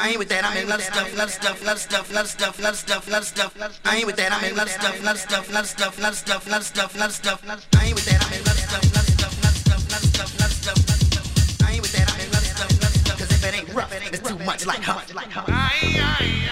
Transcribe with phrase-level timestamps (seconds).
[0.00, 2.74] I ain't with that, I'm in love stuff, love stuff, love stuff, love stuff, love
[2.74, 3.80] stuff, love stuff.
[3.84, 6.64] I ain't with that, I'm in love stuff, love stuff, love stuff, love stuff, love
[6.64, 7.44] stuff, love stuff.
[7.76, 11.00] I ain't with that, I'm in love stuff, love stuff, love stuff, love stuff, love
[11.02, 11.68] stuff.
[11.68, 13.18] I ain't with that, I'm in love stuff, love stuff.
[13.18, 16.50] Cause if it ain't rough, it's too much like huff, like huff.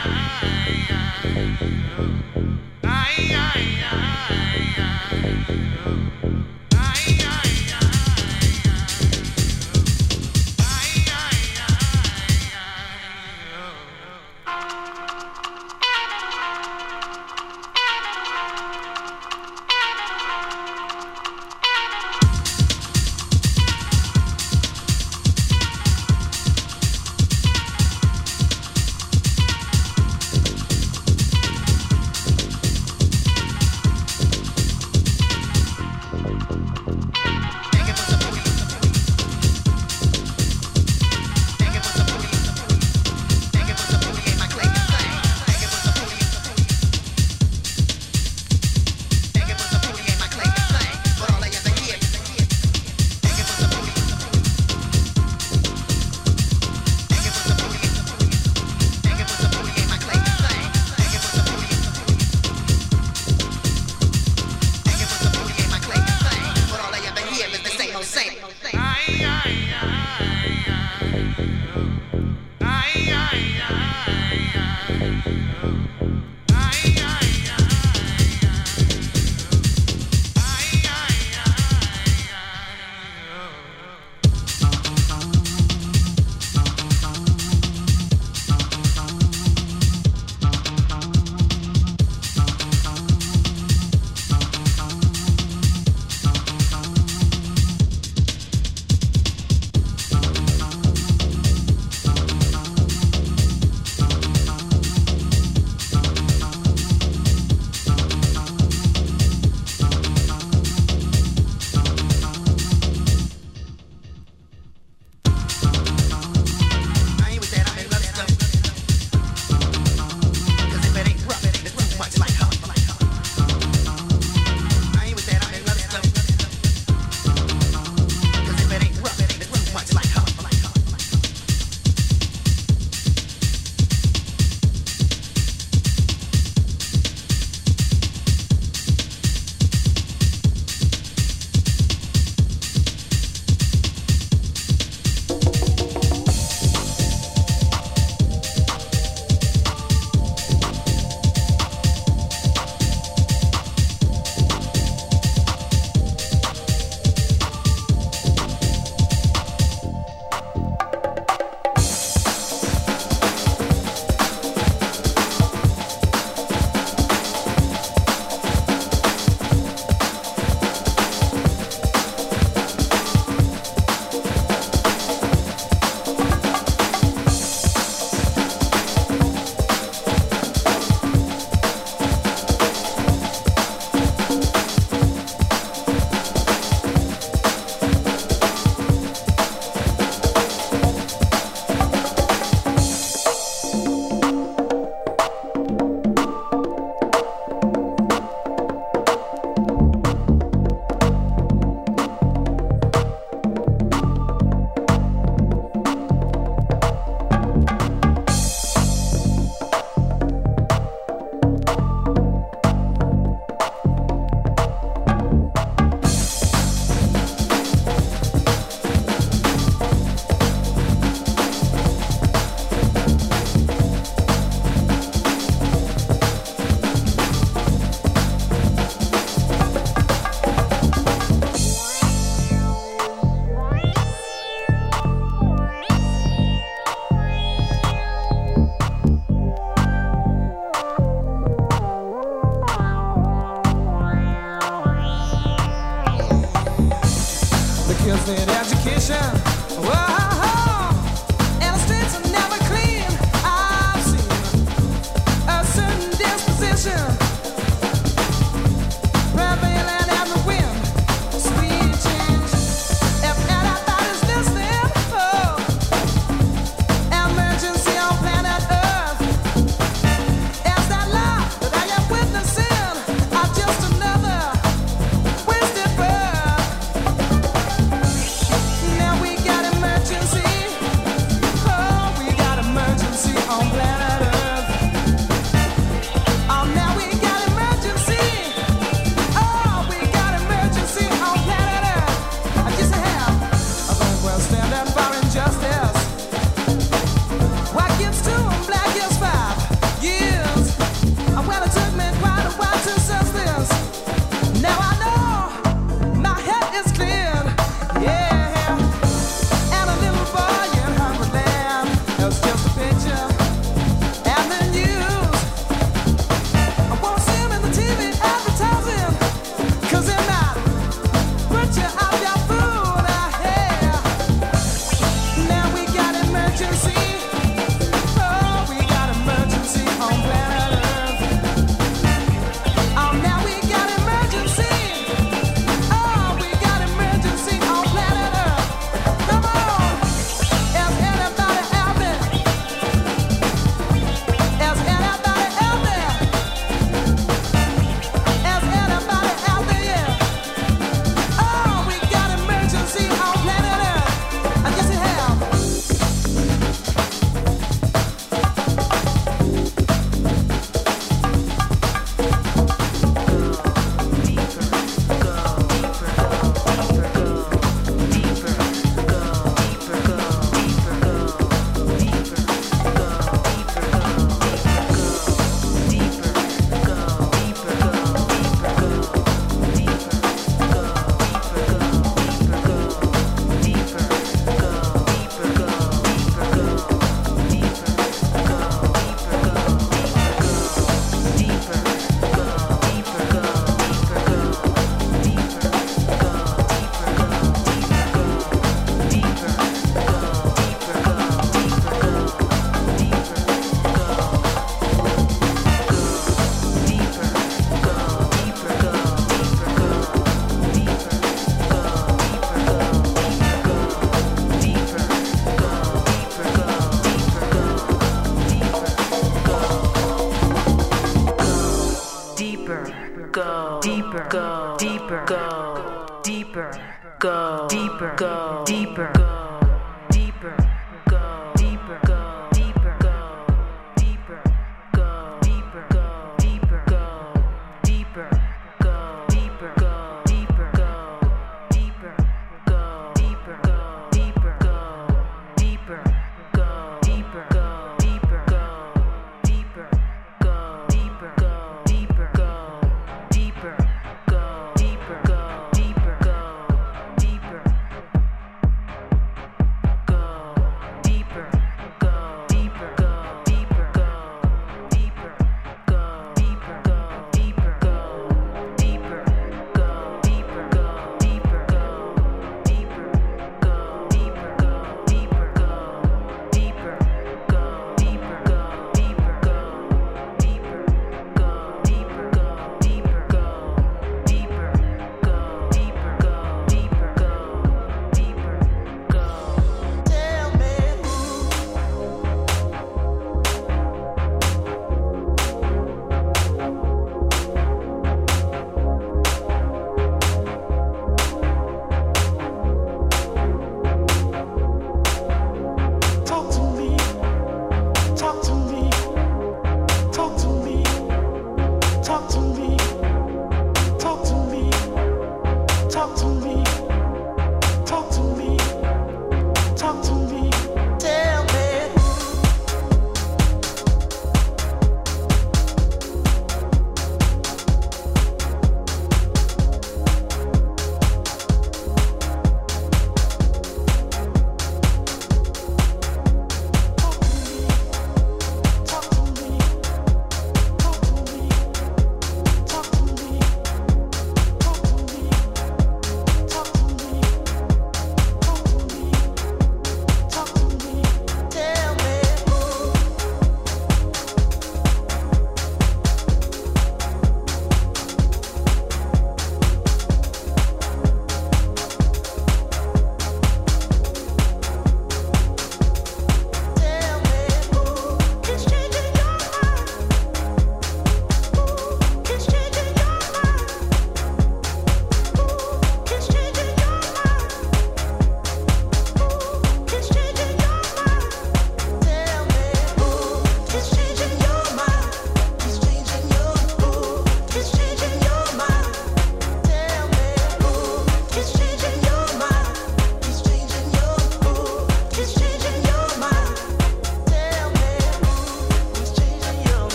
[3.29, 3.78] deeper,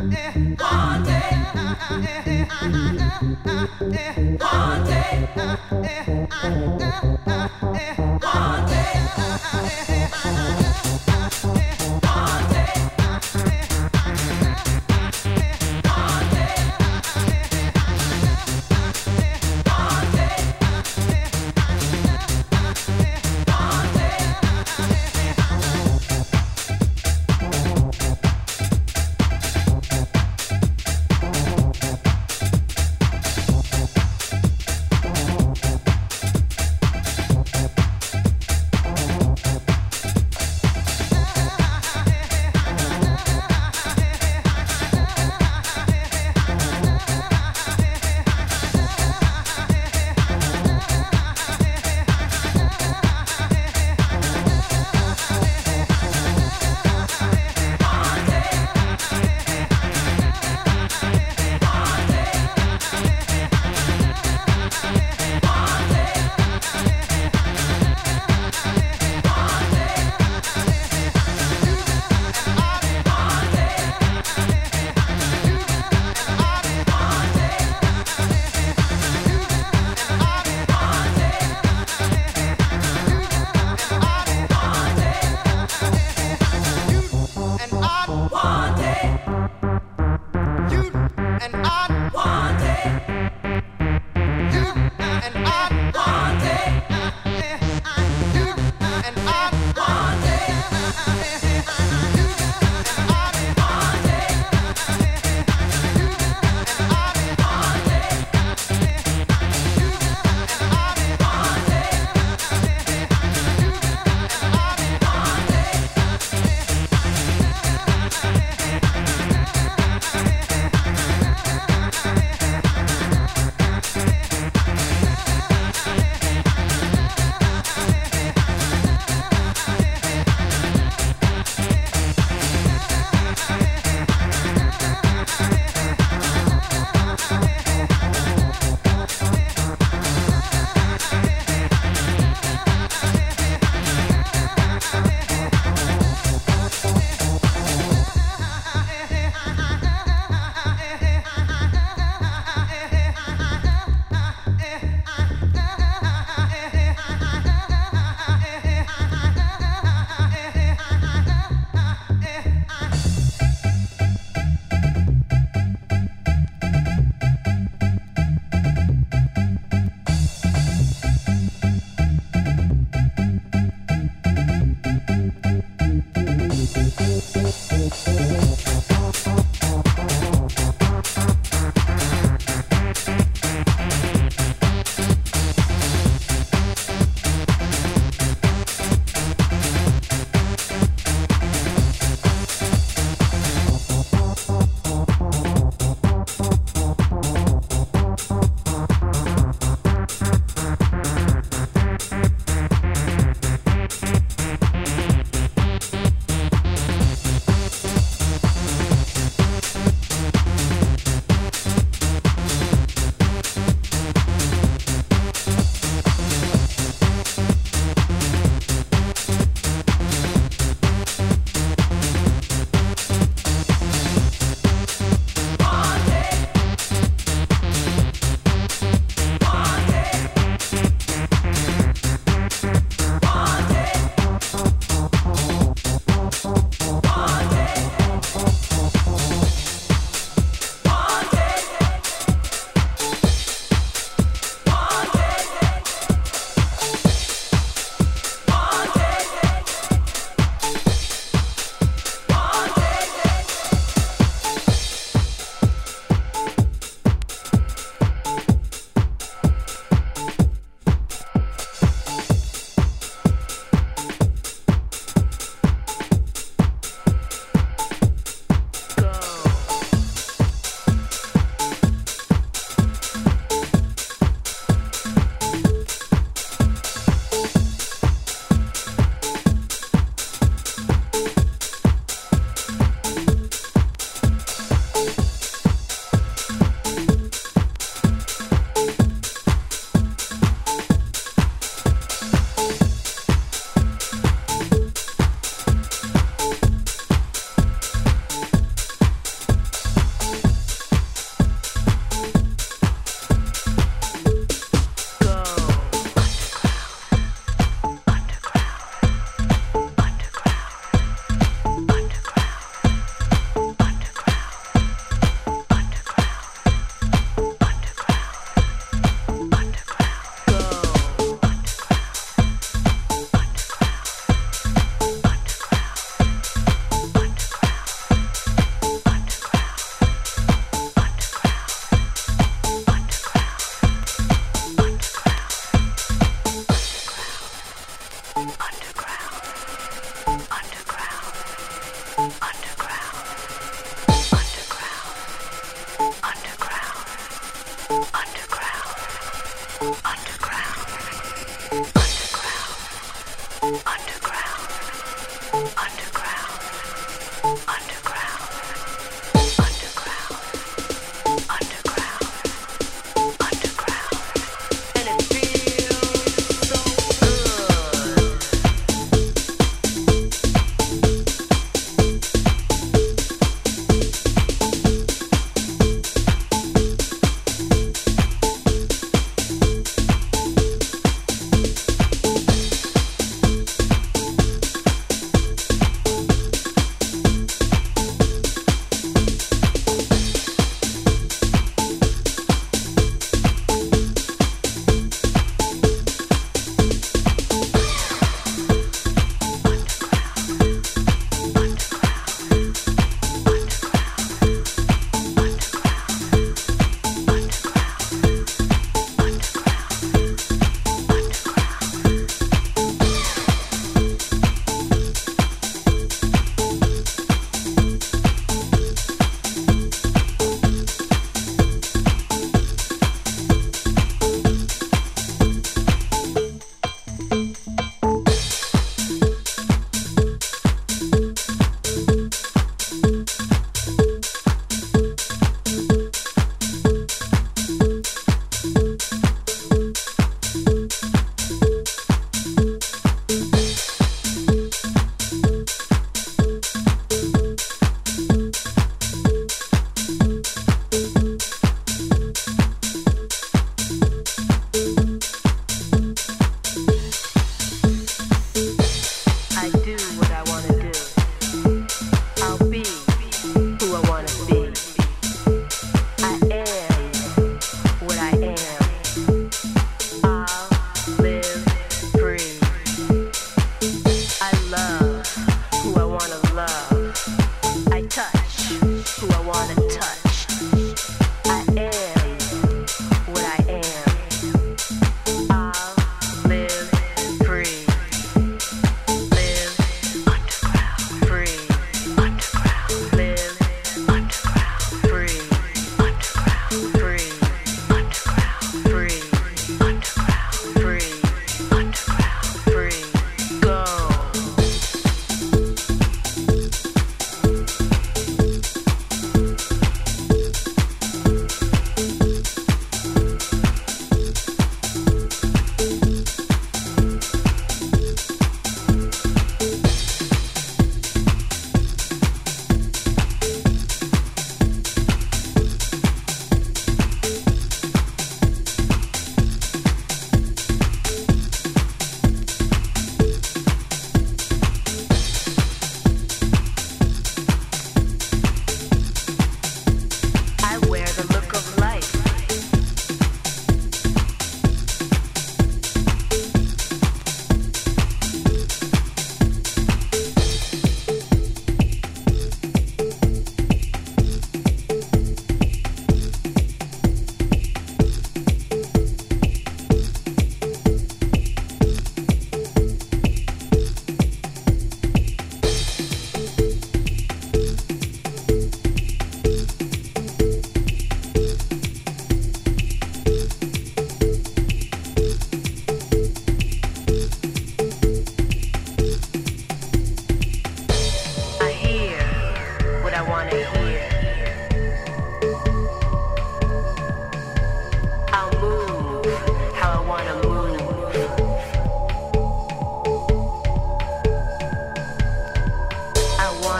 [0.00, 1.28] All day.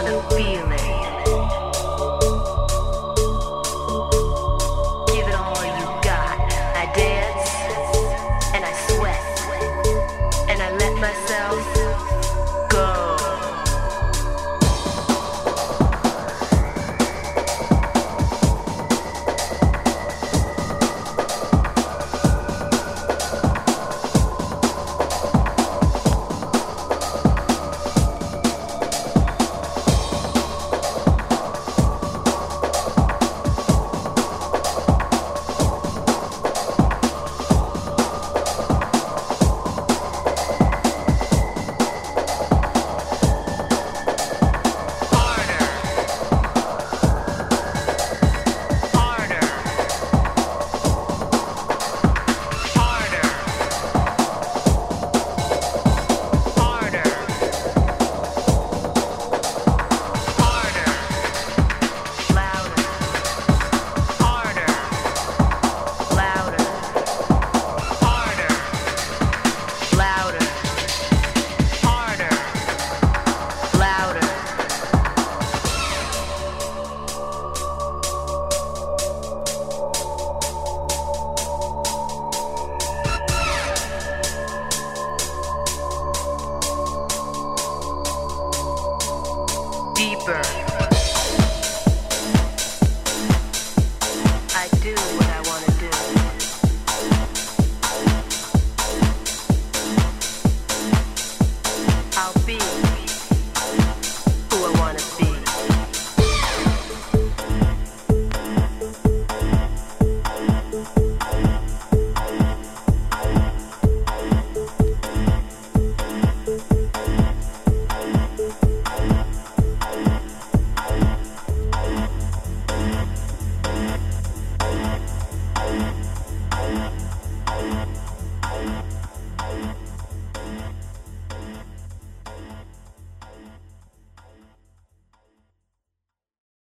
[0.02, 0.67] wanna feel.